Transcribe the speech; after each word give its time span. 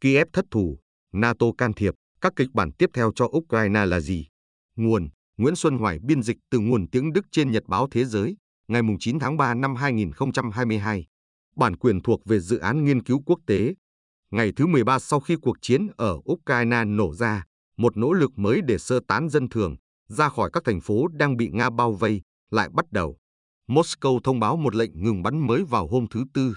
Kiev 0.00 0.28
thất 0.32 0.44
thủ, 0.50 0.78
NATO 1.12 1.46
can 1.58 1.72
thiệp, 1.72 1.94
các 2.20 2.32
kịch 2.36 2.48
bản 2.54 2.72
tiếp 2.72 2.90
theo 2.94 3.12
cho 3.14 3.28
Ukraine 3.36 3.86
là 3.86 4.00
gì? 4.00 4.26
Nguồn 4.76 5.08
Nguyễn 5.36 5.56
Xuân 5.56 5.78
Hoài 5.78 5.98
biên 5.98 6.22
dịch 6.22 6.36
từ 6.50 6.58
nguồn 6.58 6.90
tiếng 6.90 7.12
Đức 7.12 7.26
trên 7.30 7.50
Nhật 7.50 7.64
báo 7.66 7.88
Thế 7.90 8.04
giới, 8.04 8.36
ngày 8.68 8.82
9 9.00 9.18
tháng 9.18 9.36
3 9.36 9.54
năm 9.54 9.74
2022. 9.74 11.06
Bản 11.56 11.76
quyền 11.76 12.00
thuộc 12.02 12.20
về 12.24 12.40
dự 12.40 12.58
án 12.58 12.84
nghiên 12.84 13.02
cứu 13.02 13.22
quốc 13.26 13.38
tế. 13.46 13.74
Ngày 14.30 14.52
thứ 14.56 14.66
13 14.66 14.98
sau 14.98 15.20
khi 15.20 15.36
cuộc 15.42 15.56
chiến 15.60 15.86
ở 15.96 16.18
Ukraine 16.32 16.84
nổ 16.84 17.14
ra, 17.14 17.44
một 17.76 17.96
nỗ 17.96 18.12
lực 18.12 18.30
mới 18.36 18.60
để 18.66 18.78
sơ 18.78 19.00
tán 19.08 19.28
dân 19.28 19.48
thường 19.48 19.76
ra 20.08 20.28
khỏi 20.28 20.50
các 20.52 20.62
thành 20.64 20.80
phố 20.80 21.08
đang 21.08 21.36
bị 21.36 21.50
Nga 21.52 21.70
bao 21.70 21.92
vây 21.92 22.22
lại 22.50 22.68
bắt 22.72 22.92
đầu. 22.92 23.16
Moscow 23.68 24.20
thông 24.24 24.40
báo 24.40 24.56
một 24.56 24.74
lệnh 24.74 25.04
ngừng 25.04 25.22
bắn 25.22 25.46
mới 25.46 25.64
vào 25.64 25.88
hôm 25.88 26.06
thứ 26.10 26.24
Tư. 26.34 26.54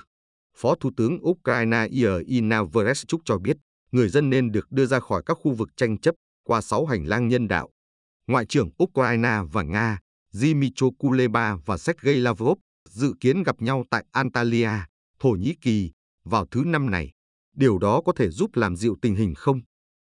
Phó 0.62 0.76
Thủ 0.76 0.92
tướng 0.98 1.28
Ukraine 1.30 1.88
Irina 1.92 2.64
Vereshchuk 2.64 3.22
cho 3.26 3.38
biết 3.38 3.58
người 3.92 4.10
dân 4.10 4.30
nên 4.30 4.52
được 4.52 4.72
đưa 4.72 4.86
ra 4.86 5.00
khỏi 5.00 5.24
các 5.26 5.38
khu 5.42 5.52
vực 5.54 5.70
tranh 5.78 5.98
chấp 5.98 6.16
qua 6.44 6.62
sáu 6.62 6.86
hành 6.86 7.06
lang 7.06 7.28
nhân 7.28 7.48
đạo. 7.48 7.70
Ngoại 8.28 8.46
trưởng 8.46 8.70
Ukraine 8.84 9.38
và 9.52 9.64
Nga 9.64 10.00
Dmytro 10.32 10.88
Kuleba 10.98 11.58
và 11.66 11.78
Sergei 11.78 12.16
Lavrov 12.16 12.58
dự 12.90 13.14
kiến 13.20 13.44
gặp 13.44 13.62
nhau 13.62 13.84
tại 13.90 14.06
Antalya, 14.12 14.88
Thổ 15.20 15.30
Nhĩ 15.30 15.56
Kỳ 15.62 15.92
vào 16.24 16.46
thứ 16.52 16.64
năm 16.66 16.92
này. 16.92 17.12
Điều 17.56 17.78
đó 17.78 18.02
có 18.06 18.14
thể 18.16 18.30
giúp 18.30 18.56
làm 18.56 18.76
dịu 18.76 18.98
tình 19.02 19.16
hình 19.16 19.36
không? 19.36 19.62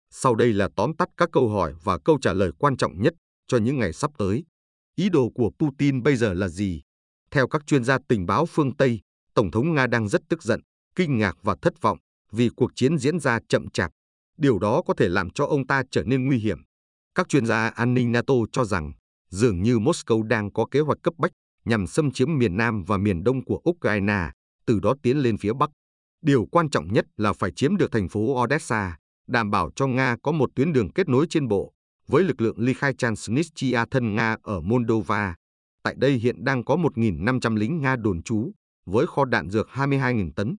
Sau 0.10 0.36
đây 0.36 0.54
là 0.54 0.70
tóm 0.76 0.96
tắt 0.96 1.10
các 1.18 1.30
câu 1.32 1.50
hỏi 1.50 1.74
và 1.84 1.98
câu 2.06 2.18
trả 2.22 2.34
lời 2.34 2.52
quan 2.60 2.78
trọng 2.78 3.02
nhất 3.02 3.14
cho 3.48 3.58
những 3.58 3.80
ngày 3.80 3.94
sắp 3.94 4.12
tới. 4.18 4.44
Ý 4.96 5.10
đồ 5.10 5.30
của 5.36 5.52
Putin 5.60 6.04
bây 6.04 6.16
giờ 6.16 6.34
là 6.34 6.48
gì? 6.48 6.82
Theo 7.32 7.48
các 7.48 7.68
chuyên 7.68 7.84
gia 7.84 7.98
tình 8.08 8.26
báo 8.26 8.46
phương 8.46 8.76
Tây, 8.76 9.02
Tổng 9.36 9.52
thống 9.52 9.74
Nga 9.74 9.88
đang 9.88 10.08
rất 10.08 10.22
tức 10.30 10.44
giận, 10.44 10.62
kinh 10.96 11.18
ngạc 11.18 11.38
và 11.42 11.56
thất 11.62 11.82
vọng 11.82 11.98
vì 12.32 12.50
cuộc 12.56 12.72
chiến 12.76 12.98
diễn 12.98 13.20
ra 13.20 13.40
chậm 13.50 13.70
chạp. 13.70 13.92
Điều 14.38 14.60
đó 14.60 14.82
có 14.82 14.94
thể 14.94 15.10
làm 15.10 15.30
cho 15.30 15.46
ông 15.46 15.68
ta 15.68 15.84
trở 15.92 16.04
nên 16.04 16.26
nguy 16.26 16.38
hiểm. 16.38 16.58
Các 17.16 17.30
chuyên 17.30 17.46
gia 17.46 17.68
an 17.68 17.94
ninh 17.94 18.12
NATO 18.12 18.34
cho 18.52 18.66
rằng 18.66 18.92
dường 19.30 19.62
như 19.62 19.80
Moscow 19.80 20.24
đang 20.24 20.52
có 20.54 20.66
kế 20.72 20.80
hoạch 20.80 20.98
cấp 21.04 21.14
bách 21.18 21.32
nhằm 21.66 21.88
xâm 21.88 22.12
chiếm 22.12 22.38
miền 22.38 22.58
Nam 22.58 22.84
và 22.84 22.98
miền 22.98 23.24
Đông 23.24 23.46
của 23.46 23.62
Ukraine, 23.70 24.32
từ 24.66 24.80
đó 24.80 24.94
tiến 25.04 25.18
lên 25.18 25.38
phía 25.38 25.54
Bắc. 25.54 25.70
Điều 26.22 26.46
quan 26.52 26.70
trọng 26.70 26.94
nhất 26.94 27.06
là 27.18 27.34
phải 27.34 27.52
chiếm 27.52 27.78
được 27.78 27.92
thành 27.92 28.10
phố 28.10 28.44
Odessa, 28.44 28.98
đảm 29.28 29.52
bảo 29.52 29.70
cho 29.76 29.88
Nga 29.88 30.16
có 30.24 30.32
một 30.32 30.50
tuyến 30.56 30.74
đường 30.74 30.92
kết 30.92 31.10
nối 31.10 31.26
trên 31.30 31.48
bộ 31.48 31.74
với 32.08 32.24
lực 32.24 32.42
lượng 32.42 32.60
ly 32.60 32.74
khai 32.74 32.94
Transnistria 32.98 33.80
thân 33.92 34.16
Nga 34.16 34.38
ở 34.44 34.62
Moldova. 34.62 35.36
Tại 35.84 35.96
đây 35.98 36.14
hiện 36.14 36.44
đang 36.44 36.64
có 36.64 36.76
1.500 36.76 37.56
lính 37.56 37.82
Nga 37.82 37.96
đồn 37.96 38.24
trú, 38.24 38.52
với 38.86 39.06
kho 39.08 39.26
đạn 39.26 39.50
dược 39.50 39.68
22.000 39.70 40.32
tấn. 40.36 40.56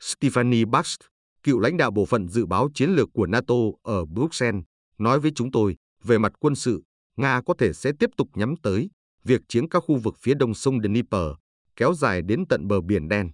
Stephanie 0.00 0.64
Bast, 0.64 1.00
cựu 1.42 1.60
lãnh 1.60 1.76
đạo 1.76 1.90
bộ 1.90 2.06
phận 2.06 2.28
dự 2.28 2.46
báo 2.46 2.68
chiến 2.74 2.90
lược 2.90 3.08
của 3.12 3.26
NATO 3.26 3.54
ở 3.82 4.04
Bruxelles, 4.04 4.64
nói 4.98 5.20
với 5.20 5.32
chúng 5.34 5.50
tôi, 5.50 5.76
về 6.04 6.18
mặt 6.18 6.32
quân 6.40 6.54
sự, 6.54 6.82
Nga 7.16 7.40
có 7.46 7.54
thể 7.58 7.72
sẽ 7.72 7.92
tiếp 7.98 8.10
tục 8.16 8.28
nhắm 8.34 8.54
tới 8.62 8.90
việc 9.24 9.40
chiếm 9.48 9.68
các 9.68 9.80
khu 9.86 9.96
vực 9.96 10.14
phía 10.20 10.34
đông 10.34 10.54
sông 10.54 10.82
Dnieper, 10.82 11.30
kéo 11.76 11.94
dài 11.94 12.22
đến 12.22 12.44
tận 12.48 12.68
bờ 12.68 12.80
Biển 12.80 13.08
Đen. 13.08 13.30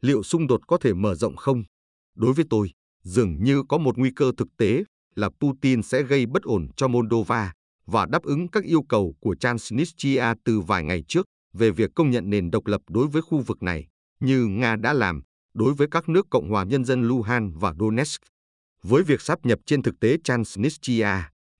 Liệu 0.00 0.22
xung 0.22 0.46
đột 0.46 0.60
có 0.66 0.78
thể 0.78 0.94
mở 0.94 1.14
rộng 1.14 1.36
không? 1.36 1.64
Đối 2.14 2.32
với 2.32 2.44
tôi, 2.50 2.70
dường 3.02 3.44
như 3.44 3.62
có 3.68 3.78
một 3.78 3.98
nguy 3.98 4.10
cơ 4.16 4.32
thực 4.36 4.48
tế 4.56 4.84
là 5.14 5.30
Putin 5.40 5.82
sẽ 5.82 6.02
gây 6.02 6.26
bất 6.26 6.42
ổn 6.42 6.68
cho 6.76 6.88
Moldova 6.88 7.52
và 7.86 8.06
đáp 8.06 8.22
ứng 8.22 8.48
các 8.48 8.64
yêu 8.64 8.82
cầu 8.88 9.14
của 9.20 9.34
Transnistria 9.40 10.24
từ 10.44 10.60
vài 10.60 10.84
ngày 10.84 11.04
trước 11.08 11.26
về 11.58 11.70
việc 11.70 11.90
công 11.94 12.10
nhận 12.10 12.30
nền 12.30 12.50
độc 12.50 12.66
lập 12.66 12.80
đối 12.88 13.06
với 13.06 13.22
khu 13.22 13.40
vực 13.40 13.62
này, 13.62 13.86
như 14.20 14.46
Nga 14.46 14.76
đã 14.76 14.92
làm 14.92 15.22
đối 15.54 15.74
với 15.74 15.88
các 15.90 16.08
nước 16.08 16.26
Cộng 16.30 16.50
hòa 16.50 16.64
Nhân 16.64 16.84
dân 16.84 17.08
Luhansk 17.08 17.60
và 17.60 17.74
Donetsk. 17.80 18.22
Với 18.82 19.02
việc 19.02 19.20
sáp 19.20 19.46
nhập 19.46 19.58
trên 19.66 19.82
thực 19.82 20.00
tế 20.00 20.16
Transnistria, 20.24 21.08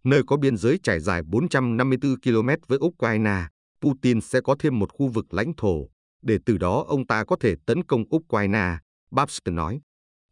nơi 0.05 0.23
có 0.27 0.37
biên 0.37 0.57
giới 0.57 0.79
trải 0.83 1.01
dài 1.01 1.23
454 1.23 2.21
km 2.21 2.49
với 2.67 2.79
Ukraine, 2.79 3.47
Putin 3.81 4.21
sẽ 4.21 4.41
có 4.41 4.57
thêm 4.59 4.79
một 4.79 4.93
khu 4.93 5.09
vực 5.09 5.35
lãnh 5.35 5.53
thổ, 5.57 5.89
để 6.23 6.39
từ 6.47 6.59
đó 6.59 6.85
ông 6.89 7.07
ta 7.07 7.25
có 7.25 7.37
thể 7.41 7.55
tấn 7.67 7.85
công 7.85 8.05
Ukraine, 8.17 8.79
Babst 9.11 9.39
nói. 9.45 9.81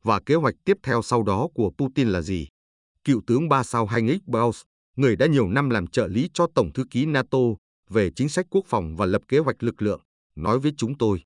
Và 0.03 0.21
kế 0.27 0.35
hoạch 0.35 0.55
tiếp 0.65 0.77
theo 0.83 1.03
sau 1.03 1.23
đó 1.23 1.49
của 1.55 1.71
Putin 1.79 2.09
là 2.09 2.21
gì? 2.21 2.49
Cựu 3.05 3.23
tướng 3.27 3.49
ba 3.49 3.63
sao 3.63 3.87
Heinrich 3.87 4.27
Baus, 4.27 4.63
người 4.97 5.17
đã 5.17 5.27
nhiều 5.27 5.49
năm 5.49 5.71
làm 5.71 5.87
trợ 5.87 6.07
lý 6.07 6.31
cho 6.35 6.47
Tổng 6.55 6.73
thư 6.73 6.85
ký 6.91 7.07
NATO 7.07 7.39
về 7.91 8.11
chính 8.17 8.29
sách 8.29 8.47
quốc 8.51 8.65
phòng 8.67 8.97
và 8.97 9.07
lập 9.07 9.23
kế 9.29 9.39
hoạch 9.39 9.63
lực 9.63 9.83
lượng, 9.83 10.01
nói 10.37 10.59
với 10.59 10.73
chúng 10.77 10.99
tôi, 10.99 11.23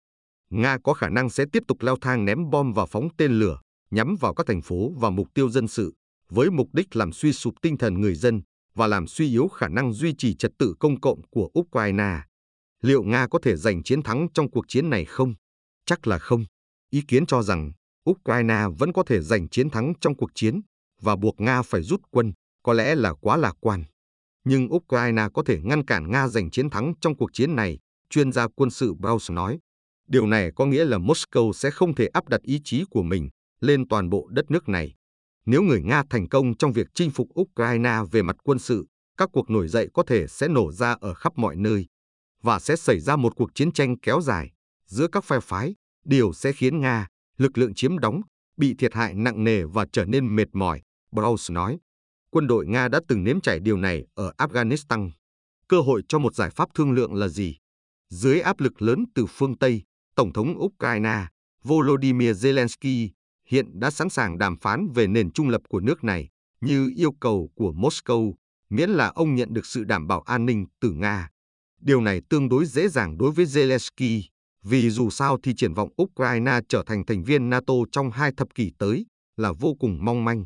Nga 0.50 0.78
có 0.84 0.94
khả 0.94 1.08
năng 1.08 1.30
sẽ 1.30 1.44
tiếp 1.52 1.62
tục 1.68 1.82
leo 1.82 1.96
thang 2.00 2.24
ném 2.24 2.50
bom 2.50 2.72
và 2.72 2.86
phóng 2.86 3.08
tên 3.16 3.32
lửa, 3.32 3.60
nhắm 3.90 4.16
vào 4.20 4.34
các 4.34 4.46
thành 4.46 4.62
phố 4.62 4.92
và 4.96 5.10
mục 5.10 5.28
tiêu 5.34 5.50
dân 5.50 5.68
sự, 5.68 5.94
với 6.30 6.50
mục 6.50 6.68
đích 6.72 6.96
làm 6.96 7.12
suy 7.12 7.32
sụp 7.32 7.54
tinh 7.62 7.76
thần 7.76 8.00
người 8.00 8.14
dân 8.14 8.42
và 8.74 8.86
làm 8.86 9.06
suy 9.06 9.28
yếu 9.28 9.48
khả 9.48 9.68
năng 9.68 9.92
duy 9.92 10.14
trì 10.18 10.34
trật 10.34 10.50
tự 10.58 10.74
công 10.80 11.00
cộng 11.00 11.20
của 11.30 11.50
Ukraine. 11.58 12.20
Liệu 12.82 13.02
Nga 13.02 13.26
có 13.30 13.38
thể 13.42 13.56
giành 13.56 13.82
chiến 13.82 14.02
thắng 14.02 14.28
trong 14.34 14.50
cuộc 14.50 14.64
chiến 14.68 14.90
này 14.90 15.04
không? 15.04 15.34
Chắc 15.86 16.06
là 16.06 16.18
không. 16.18 16.44
Ý 16.90 17.02
kiến 17.08 17.26
cho 17.26 17.42
rằng 17.42 17.72
Ukraine 18.10 18.64
vẫn 18.78 18.92
có 18.92 19.02
thể 19.06 19.20
giành 19.20 19.48
chiến 19.48 19.70
thắng 19.70 19.92
trong 20.00 20.16
cuộc 20.16 20.30
chiến 20.34 20.60
và 21.02 21.16
buộc 21.16 21.40
Nga 21.40 21.62
phải 21.62 21.82
rút 21.82 22.00
quân, 22.10 22.32
có 22.62 22.72
lẽ 22.72 22.94
là 22.94 23.14
quá 23.20 23.36
lạc 23.36 23.54
quan. 23.60 23.84
Nhưng 24.48 24.74
Ukraine 24.74 25.28
có 25.34 25.42
thể 25.46 25.60
ngăn 25.62 25.84
cản 25.84 26.10
Nga 26.10 26.28
giành 26.28 26.50
chiến 26.50 26.70
thắng 26.70 26.92
trong 27.00 27.16
cuộc 27.16 27.30
chiến 27.32 27.56
này, 27.56 27.78
chuyên 28.10 28.32
gia 28.32 28.48
quân 28.48 28.70
sự 28.70 28.94
Baus 28.94 29.30
nói. 29.30 29.58
Điều 30.08 30.26
này 30.26 30.50
có 30.56 30.66
nghĩa 30.66 30.84
là 30.84 30.98
Moscow 30.98 31.52
sẽ 31.52 31.70
không 31.70 31.94
thể 31.94 32.06
áp 32.06 32.28
đặt 32.28 32.42
ý 32.42 32.60
chí 32.64 32.84
của 32.90 33.02
mình 33.02 33.28
lên 33.60 33.88
toàn 33.88 34.10
bộ 34.10 34.28
đất 34.30 34.50
nước 34.50 34.68
này. 34.68 34.94
Nếu 35.46 35.62
người 35.62 35.82
Nga 35.82 36.02
thành 36.10 36.28
công 36.28 36.56
trong 36.56 36.72
việc 36.72 36.86
chinh 36.94 37.10
phục 37.10 37.28
Ukraine 37.40 37.98
về 38.10 38.22
mặt 38.22 38.36
quân 38.44 38.58
sự, 38.58 38.86
các 39.16 39.28
cuộc 39.32 39.50
nổi 39.50 39.68
dậy 39.68 39.88
có 39.94 40.02
thể 40.06 40.26
sẽ 40.26 40.48
nổ 40.48 40.72
ra 40.72 40.96
ở 41.00 41.14
khắp 41.14 41.32
mọi 41.36 41.56
nơi 41.56 41.86
và 42.42 42.58
sẽ 42.58 42.76
xảy 42.76 43.00
ra 43.00 43.16
một 43.16 43.32
cuộc 43.36 43.54
chiến 43.54 43.72
tranh 43.72 43.98
kéo 43.98 44.20
dài 44.20 44.50
giữa 44.86 45.08
các 45.08 45.24
phe 45.24 45.40
phái, 45.40 45.74
điều 46.04 46.32
sẽ 46.32 46.52
khiến 46.52 46.80
Nga, 46.80 47.06
lực 47.38 47.58
lượng 47.58 47.74
chiếm 47.74 47.98
đóng, 47.98 48.20
bị 48.56 48.74
thiệt 48.78 48.94
hại 48.94 49.14
nặng 49.14 49.44
nề 49.44 49.64
và 49.64 49.86
trở 49.92 50.04
nên 50.04 50.36
mệt 50.36 50.48
mỏi, 50.52 50.82
Braus 51.12 51.50
nói. 51.50 51.78
Quân 52.30 52.46
đội 52.46 52.66
Nga 52.66 52.88
đã 52.88 53.00
từng 53.08 53.24
nếm 53.24 53.40
trải 53.40 53.60
điều 53.60 53.76
này 53.76 54.06
ở 54.14 54.32
Afghanistan. 54.38 55.10
Cơ 55.68 55.80
hội 55.80 56.02
cho 56.08 56.18
một 56.18 56.34
giải 56.34 56.50
pháp 56.50 56.68
thương 56.74 56.92
lượng 56.92 57.14
là 57.14 57.28
gì? 57.28 57.56
Dưới 58.10 58.40
áp 58.40 58.60
lực 58.60 58.82
lớn 58.82 59.04
từ 59.14 59.26
phương 59.26 59.58
Tây, 59.58 59.82
Tổng 60.14 60.32
thống 60.32 60.54
Ukraine 60.58 61.26
Volodymyr 61.64 62.46
Zelensky 62.46 63.08
hiện 63.48 63.80
đã 63.80 63.90
sẵn 63.90 64.08
sàng 64.08 64.38
đàm 64.38 64.56
phán 64.56 64.88
về 64.94 65.06
nền 65.06 65.30
trung 65.30 65.48
lập 65.48 65.62
của 65.68 65.80
nước 65.80 66.04
này 66.04 66.28
như 66.60 66.92
yêu 66.96 67.12
cầu 67.20 67.50
của 67.54 67.72
Moscow, 67.72 68.34
miễn 68.70 68.90
là 68.90 69.08
ông 69.08 69.34
nhận 69.34 69.54
được 69.54 69.66
sự 69.66 69.84
đảm 69.84 70.06
bảo 70.06 70.20
an 70.20 70.46
ninh 70.46 70.66
từ 70.80 70.90
Nga. 70.90 71.28
Điều 71.80 72.00
này 72.00 72.22
tương 72.28 72.48
đối 72.48 72.66
dễ 72.66 72.88
dàng 72.88 73.18
đối 73.18 73.30
với 73.30 73.44
Zelensky, 73.44 74.22
vì 74.62 74.90
dù 74.90 75.10
sao 75.10 75.38
thì 75.42 75.54
triển 75.56 75.74
vọng 75.74 75.88
Ukraine 76.02 76.60
trở 76.68 76.82
thành 76.86 77.06
thành 77.06 77.24
viên 77.24 77.50
NATO 77.50 77.74
trong 77.92 78.10
hai 78.10 78.32
thập 78.36 78.54
kỷ 78.54 78.72
tới 78.78 79.06
là 79.36 79.52
vô 79.52 79.74
cùng 79.80 80.04
mong 80.04 80.24
manh. 80.24 80.44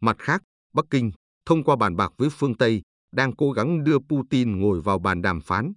Mặt 0.00 0.16
khác, 0.18 0.42
Bắc 0.72 0.84
Kinh, 0.90 1.10
thông 1.50 1.64
qua 1.64 1.76
bàn 1.76 1.96
bạc 1.96 2.12
với 2.16 2.28
phương 2.30 2.54
Tây, 2.54 2.82
đang 3.12 3.36
cố 3.36 3.52
gắng 3.52 3.84
đưa 3.84 3.98
Putin 3.98 4.58
ngồi 4.58 4.80
vào 4.80 4.98
bàn 4.98 5.22
đàm 5.22 5.40
phán. 5.40 5.72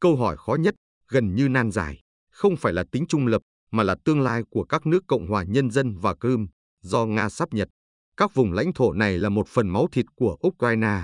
Câu 0.00 0.16
hỏi 0.16 0.36
khó 0.36 0.54
nhất, 0.54 0.74
gần 1.08 1.34
như 1.34 1.48
nan 1.48 1.70
giải, 1.70 2.00
không 2.30 2.56
phải 2.56 2.72
là 2.72 2.84
tính 2.92 3.04
trung 3.08 3.26
lập, 3.26 3.42
mà 3.70 3.82
là 3.82 3.96
tương 4.04 4.20
lai 4.20 4.42
của 4.50 4.64
các 4.64 4.86
nước 4.86 5.04
Cộng 5.06 5.26
hòa 5.26 5.42
Nhân 5.42 5.70
dân 5.70 5.98
và 5.98 6.14
Crimea 6.14 6.46
do 6.82 7.06
Nga 7.06 7.28
sắp 7.28 7.52
nhật. 7.52 7.68
Các 8.16 8.34
vùng 8.34 8.52
lãnh 8.52 8.72
thổ 8.72 8.92
này 8.92 9.18
là 9.18 9.28
một 9.28 9.48
phần 9.48 9.68
máu 9.68 9.86
thịt 9.92 10.06
của 10.14 10.36
Ukraine. 10.46 11.02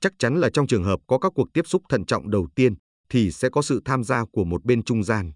Chắc 0.00 0.12
chắn 0.18 0.40
là 0.40 0.50
trong 0.50 0.66
trường 0.66 0.84
hợp 0.84 1.00
có 1.06 1.18
các 1.18 1.32
cuộc 1.34 1.52
tiếp 1.52 1.66
xúc 1.66 1.82
thận 1.88 2.06
trọng 2.06 2.30
đầu 2.30 2.48
tiên, 2.54 2.74
thì 3.08 3.30
sẽ 3.30 3.48
có 3.48 3.62
sự 3.62 3.80
tham 3.84 4.04
gia 4.04 4.24
của 4.24 4.44
một 4.44 4.64
bên 4.64 4.82
trung 4.82 5.04
gian. 5.04 5.32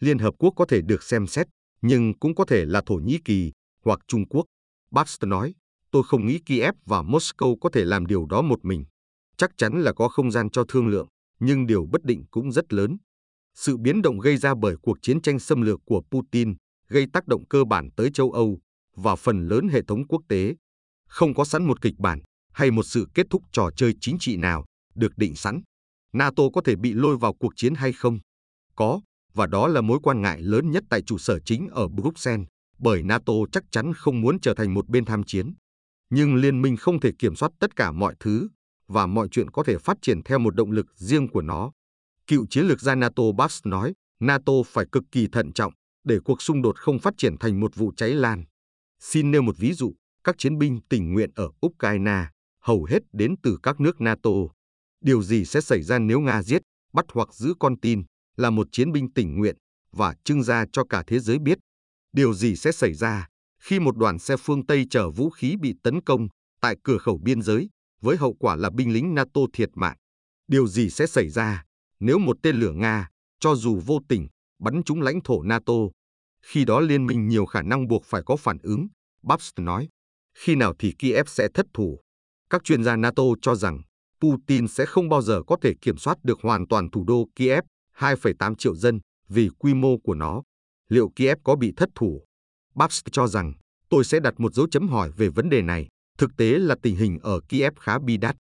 Liên 0.00 0.18
Hợp 0.18 0.34
Quốc 0.38 0.54
có 0.56 0.64
thể 0.64 0.80
được 0.82 1.02
xem 1.02 1.26
xét, 1.26 1.46
nhưng 1.82 2.18
cũng 2.18 2.34
có 2.34 2.44
thể 2.44 2.64
là 2.64 2.82
Thổ 2.86 2.94
Nhĩ 2.94 3.18
Kỳ 3.24 3.52
hoặc 3.84 4.00
Trung 4.08 4.28
Quốc. 4.28 4.44
Baxter 4.90 5.28
nói, 5.28 5.54
tôi 5.90 6.02
không 6.06 6.26
nghĩ 6.26 6.38
Kiev 6.46 6.74
và 6.86 7.02
Moscow 7.02 7.56
có 7.60 7.70
thể 7.72 7.84
làm 7.84 8.06
điều 8.06 8.26
đó 8.26 8.42
một 8.42 8.64
mình. 8.64 8.84
Chắc 9.36 9.50
chắn 9.56 9.82
là 9.82 9.92
có 9.92 10.08
không 10.08 10.30
gian 10.30 10.50
cho 10.50 10.64
thương 10.68 10.88
lượng, 10.88 11.08
nhưng 11.40 11.66
điều 11.66 11.86
bất 11.92 12.04
định 12.04 12.24
cũng 12.30 12.52
rất 12.52 12.72
lớn. 12.72 12.96
Sự 13.54 13.76
biến 13.76 14.02
động 14.02 14.18
gây 14.18 14.36
ra 14.36 14.54
bởi 14.54 14.76
cuộc 14.82 14.98
chiến 15.02 15.22
tranh 15.22 15.38
xâm 15.38 15.62
lược 15.62 15.80
của 15.84 16.02
Putin 16.10 16.54
gây 16.88 17.06
tác 17.12 17.26
động 17.26 17.46
cơ 17.46 17.64
bản 17.64 17.88
tới 17.96 18.10
châu 18.14 18.30
Âu 18.32 18.58
và 18.96 19.16
phần 19.16 19.48
lớn 19.48 19.68
hệ 19.68 19.82
thống 19.82 20.06
quốc 20.08 20.22
tế. 20.28 20.54
Không 21.08 21.34
có 21.34 21.44
sẵn 21.44 21.64
một 21.64 21.82
kịch 21.82 21.98
bản 21.98 22.20
hay 22.52 22.70
một 22.70 22.82
sự 22.82 23.06
kết 23.14 23.26
thúc 23.30 23.42
trò 23.52 23.70
chơi 23.76 23.94
chính 24.00 24.16
trị 24.20 24.36
nào 24.36 24.64
được 24.94 25.12
định 25.16 25.34
sẵn. 25.34 25.60
NATO 26.12 26.42
có 26.52 26.60
thể 26.64 26.76
bị 26.76 26.92
lôi 26.92 27.16
vào 27.16 27.34
cuộc 27.34 27.52
chiến 27.56 27.74
hay 27.74 27.92
không? 27.92 28.18
Có, 28.76 29.00
và 29.34 29.46
đó 29.46 29.68
là 29.68 29.80
mối 29.80 29.98
quan 30.02 30.22
ngại 30.22 30.42
lớn 30.42 30.70
nhất 30.70 30.84
tại 30.90 31.02
trụ 31.02 31.18
sở 31.18 31.38
chính 31.38 31.68
ở 31.68 31.88
Bruxelles, 31.88 32.46
bởi 32.78 33.02
NATO 33.02 33.32
chắc 33.52 33.64
chắn 33.70 33.92
không 33.94 34.20
muốn 34.20 34.40
trở 34.40 34.54
thành 34.54 34.74
một 34.74 34.88
bên 34.88 35.04
tham 35.04 35.22
chiến. 35.22 35.54
Nhưng 36.10 36.34
liên 36.34 36.62
minh 36.62 36.76
không 36.76 37.00
thể 37.00 37.10
kiểm 37.18 37.36
soát 37.36 37.52
tất 37.58 37.76
cả 37.76 37.92
mọi 37.92 38.14
thứ, 38.20 38.48
và 38.88 39.06
mọi 39.06 39.28
chuyện 39.28 39.50
có 39.50 39.62
thể 39.62 39.78
phát 39.78 39.96
triển 40.02 40.22
theo 40.22 40.38
một 40.38 40.54
động 40.54 40.70
lực 40.70 40.86
riêng 40.96 41.28
của 41.28 41.42
nó. 41.42 41.72
Cựu 42.26 42.46
chiến 42.50 42.66
lược 42.66 42.80
gia 42.80 42.94
NATO 42.94 43.22
Bass 43.38 43.60
nói, 43.66 43.92
NATO 44.20 44.52
phải 44.66 44.86
cực 44.92 45.04
kỳ 45.12 45.26
thận 45.32 45.52
trọng 45.52 45.72
để 46.04 46.18
cuộc 46.24 46.42
xung 46.42 46.62
đột 46.62 46.78
không 46.78 46.98
phát 46.98 47.14
triển 47.18 47.36
thành 47.40 47.60
một 47.60 47.76
vụ 47.76 47.92
cháy 47.96 48.10
lan. 48.10 48.44
Xin 49.00 49.30
nêu 49.30 49.42
một 49.42 49.56
ví 49.58 49.72
dụ, 49.72 49.94
các 50.24 50.34
chiến 50.38 50.58
binh 50.58 50.80
tình 50.88 51.12
nguyện 51.12 51.30
ở 51.34 51.48
Ukraine 51.66 52.26
hầu 52.62 52.84
hết 52.84 52.98
đến 53.12 53.34
từ 53.42 53.58
các 53.62 53.80
nước 53.80 54.00
NATO. 54.00 54.30
Điều 55.00 55.22
gì 55.22 55.44
sẽ 55.44 55.60
xảy 55.60 55.82
ra 55.82 55.98
nếu 55.98 56.20
Nga 56.20 56.42
giết, 56.42 56.62
bắt 56.92 57.04
hoặc 57.12 57.34
giữ 57.34 57.54
con 57.60 57.80
tin 57.80 58.02
là 58.36 58.50
một 58.50 58.66
chiến 58.72 58.92
binh 58.92 59.12
tình 59.12 59.38
nguyện 59.38 59.56
và 59.92 60.14
trưng 60.24 60.42
ra 60.42 60.64
cho 60.72 60.84
cả 60.84 61.04
thế 61.06 61.18
giới 61.18 61.38
biết? 61.38 61.58
Điều 62.12 62.34
gì 62.34 62.56
sẽ 62.56 62.72
xảy 62.72 62.94
ra 62.94 63.28
khi 63.60 63.80
một 63.80 63.96
đoàn 63.96 64.18
xe 64.18 64.36
phương 64.36 64.66
Tây 64.66 64.86
chở 64.90 65.10
vũ 65.10 65.30
khí 65.30 65.56
bị 65.60 65.74
tấn 65.82 66.02
công 66.02 66.28
tại 66.60 66.76
cửa 66.84 66.98
khẩu 66.98 67.18
biên 67.22 67.42
giới 67.42 67.68
với 68.00 68.16
hậu 68.16 68.34
quả 68.34 68.56
là 68.56 68.70
binh 68.70 68.92
lính 68.92 69.14
NATO 69.14 69.40
thiệt 69.52 69.68
mạng? 69.74 69.96
Điều 70.48 70.66
gì 70.66 70.90
sẽ 70.90 71.06
xảy 71.06 71.28
ra 71.28 71.64
nếu 72.00 72.18
một 72.18 72.36
tên 72.42 72.56
lửa 72.56 72.72
Nga, 72.72 73.08
cho 73.40 73.54
dù 73.54 73.80
vô 73.86 73.98
tình, 74.08 74.28
bắn 74.58 74.82
trúng 74.82 75.00
lãnh 75.00 75.20
thổ 75.24 75.42
NATO? 75.42 75.74
Khi 76.42 76.64
đó 76.64 76.80
liên 76.80 77.06
minh 77.06 77.28
nhiều 77.28 77.46
khả 77.46 77.62
năng 77.62 77.88
buộc 77.88 78.04
phải 78.04 78.22
có 78.26 78.36
phản 78.36 78.58
ứng, 78.62 78.88
Babst 79.22 79.58
nói. 79.58 79.88
Khi 80.38 80.54
nào 80.54 80.74
thì 80.78 80.94
Kiev 80.98 81.28
sẽ 81.28 81.48
thất 81.54 81.66
thủ? 81.74 81.98
Các 82.50 82.64
chuyên 82.64 82.84
gia 82.84 82.96
NATO 82.96 83.22
cho 83.42 83.54
rằng 83.54 83.82
Putin 84.20 84.68
sẽ 84.68 84.86
không 84.86 85.08
bao 85.08 85.22
giờ 85.22 85.42
có 85.46 85.56
thể 85.62 85.74
kiểm 85.80 85.96
soát 85.96 86.18
được 86.22 86.40
hoàn 86.42 86.68
toàn 86.68 86.90
thủ 86.90 87.04
đô 87.04 87.28
Kiev, 87.36 87.64
2,8 87.96 88.54
triệu 88.54 88.74
dân, 88.74 89.00
vì 89.28 89.48
quy 89.58 89.74
mô 89.74 89.98
của 89.98 90.14
nó. 90.14 90.42
Liệu 90.88 91.10
Kiev 91.16 91.38
có 91.44 91.56
bị 91.56 91.72
thất 91.76 91.88
thủ? 91.94 92.22
Babst 92.74 93.04
cho 93.12 93.26
rằng, 93.26 93.52
tôi 93.88 94.04
sẽ 94.04 94.20
đặt 94.20 94.40
một 94.40 94.54
dấu 94.54 94.66
chấm 94.70 94.88
hỏi 94.88 95.10
về 95.16 95.28
vấn 95.28 95.48
đề 95.50 95.62
này. 95.62 95.88
Thực 96.18 96.36
tế 96.36 96.58
là 96.58 96.76
tình 96.82 96.96
hình 96.96 97.18
ở 97.22 97.40
Kiev 97.48 97.74
khá 97.80 97.98
bi 97.98 98.16
đát. 98.16 98.36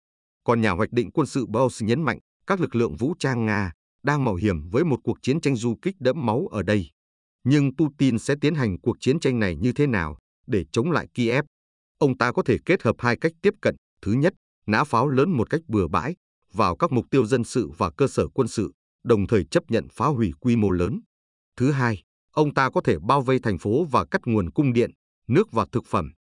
Còn 0.44 0.60
nhà 0.60 0.70
hoạch 0.70 0.92
định 0.92 1.10
quân 1.10 1.26
sự 1.26 1.46
Bose 1.46 1.86
nhấn 1.86 2.02
mạnh 2.02 2.18
các 2.46 2.60
lực 2.60 2.74
lượng 2.74 2.96
vũ 2.96 3.14
trang 3.18 3.46
Nga 3.46 3.72
đang 4.02 4.24
mạo 4.24 4.34
hiểm 4.34 4.70
với 4.70 4.84
một 4.84 5.00
cuộc 5.04 5.18
chiến 5.22 5.40
tranh 5.40 5.56
du 5.56 5.76
kích 5.82 5.94
đẫm 6.00 6.26
máu 6.26 6.48
ở 6.50 6.62
đây. 6.62 6.90
Nhưng 7.44 7.76
Putin 7.76 8.18
sẽ 8.18 8.34
tiến 8.40 8.54
hành 8.54 8.80
cuộc 8.80 8.96
chiến 9.00 9.20
tranh 9.20 9.38
này 9.38 9.56
như 9.56 9.72
thế 9.72 9.86
nào 9.86 10.18
để 10.46 10.64
chống 10.72 10.90
lại 10.90 11.08
Kiev? 11.14 11.44
Ông 11.98 12.18
ta 12.18 12.32
có 12.32 12.42
thể 12.42 12.58
kết 12.64 12.82
hợp 12.82 12.96
hai 12.98 13.16
cách 13.16 13.32
tiếp 13.42 13.54
cận. 13.60 13.76
Thứ 14.02 14.12
nhất, 14.12 14.34
nã 14.66 14.84
pháo 14.84 15.08
lớn 15.08 15.30
một 15.30 15.50
cách 15.50 15.60
bừa 15.68 15.88
bãi 15.88 16.14
vào 16.52 16.76
các 16.76 16.92
mục 16.92 17.06
tiêu 17.10 17.26
dân 17.26 17.44
sự 17.44 17.70
và 17.78 17.90
cơ 17.90 18.08
sở 18.08 18.28
quân 18.28 18.48
sự, 18.48 18.72
đồng 19.04 19.26
thời 19.26 19.44
chấp 19.44 19.70
nhận 19.70 19.86
phá 19.92 20.06
hủy 20.06 20.32
quy 20.40 20.56
mô 20.56 20.70
lớn. 20.70 21.00
Thứ 21.56 21.70
hai, 21.70 22.02
ông 22.38 22.54
ta 22.54 22.70
có 22.70 22.80
thể 22.80 22.98
bao 22.98 23.20
vây 23.20 23.38
thành 23.38 23.58
phố 23.58 23.84
và 23.84 24.04
cắt 24.10 24.20
nguồn 24.24 24.50
cung 24.50 24.72
điện, 24.72 24.90
nước 25.28 25.52
và 25.52 25.66
thực 25.72 25.84
phẩm. 25.86 26.12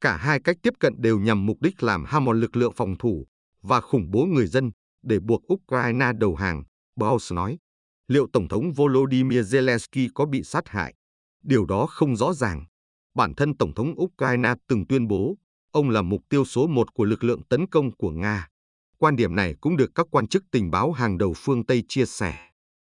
Cả 0.00 0.16
hai 0.16 0.40
cách 0.44 0.56
tiếp 0.62 0.74
cận 0.80 0.94
đều 0.98 1.18
nhằm 1.18 1.46
mục 1.46 1.56
đích 1.60 1.82
làm 1.82 2.04
ham 2.04 2.24
mòn 2.24 2.40
lực 2.40 2.56
lượng 2.56 2.72
phòng 2.76 2.98
thủ 2.98 3.26
và 3.62 3.80
khủng 3.80 4.10
bố 4.10 4.24
người 4.24 4.46
dân 4.46 4.70
để 5.02 5.18
buộc 5.20 5.52
Ukraine 5.52 6.12
đầu 6.18 6.34
hàng, 6.34 6.62
Baus 6.96 7.32
nói. 7.32 7.58
Liệu 8.08 8.26
Tổng 8.32 8.48
thống 8.48 8.72
Volodymyr 8.72 9.38
Zelensky 9.38 10.08
có 10.14 10.26
bị 10.26 10.42
sát 10.42 10.68
hại? 10.68 10.94
Điều 11.42 11.66
đó 11.66 11.86
không 11.86 12.16
rõ 12.16 12.32
ràng. 12.32 12.64
Bản 13.14 13.34
thân 13.34 13.56
Tổng 13.56 13.74
thống 13.74 13.94
Ukraine 14.02 14.54
từng 14.68 14.86
tuyên 14.86 15.08
bố 15.08 15.36
ông 15.72 15.90
là 15.90 16.02
mục 16.02 16.20
tiêu 16.28 16.44
số 16.44 16.66
một 16.66 16.94
của 16.94 17.04
lực 17.04 17.24
lượng 17.24 17.42
tấn 17.48 17.66
công 17.66 17.96
của 17.96 18.10
Nga. 18.10 18.48
Quan 18.98 19.16
điểm 19.16 19.36
này 19.36 19.54
cũng 19.60 19.76
được 19.76 19.90
các 19.94 20.06
quan 20.10 20.28
chức 20.28 20.44
tình 20.52 20.70
báo 20.70 20.92
hàng 20.92 21.18
đầu 21.18 21.34
phương 21.36 21.66
Tây 21.66 21.82
chia 21.88 22.06
sẻ. 22.06 22.34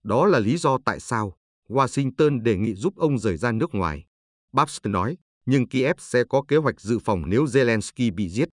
Đó 0.02 0.26
là 0.26 0.38
lý 0.38 0.56
do 0.56 0.78
tại 0.84 1.00
sao 1.00 1.34
Washington 1.72 2.42
đề 2.42 2.56
nghị 2.56 2.74
giúp 2.74 2.96
ông 2.96 3.18
rời 3.18 3.36
ra 3.36 3.52
nước 3.52 3.74
ngoài. 3.74 4.04
Babst 4.52 4.86
nói, 4.86 5.16
nhưng 5.46 5.68
Kiev 5.68 5.96
sẽ 5.98 6.24
có 6.28 6.42
kế 6.48 6.56
hoạch 6.56 6.80
dự 6.80 6.98
phòng 6.98 7.22
nếu 7.26 7.44
Zelensky 7.44 8.14
bị 8.14 8.28
giết. 8.28 8.48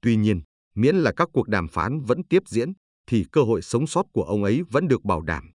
Tuy 0.00 0.16
nhiên, 0.16 0.40
miễn 0.74 0.96
là 0.96 1.12
các 1.12 1.28
cuộc 1.32 1.48
đàm 1.48 1.68
phán 1.68 2.00
vẫn 2.00 2.24
tiếp 2.24 2.42
diễn, 2.46 2.72
thì 3.06 3.24
cơ 3.32 3.42
hội 3.42 3.62
sống 3.62 3.86
sót 3.86 4.06
của 4.12 4.22
ông 4.22 4.44
ấy 4.44 4.62
vẫn 4.70 4.88
được 4.88 5.04
bảo 5.04 5.22
đảm. 5.22 5.50